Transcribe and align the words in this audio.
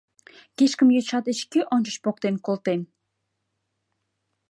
—Кишкым 0.57 0.89
йоча 0.95 1.19
деч 1.27 1.39
кӧ 1.51 1.59
ончыч 1.73 1.95
поктен 2.03 2.35
колтен? 2.45 2.81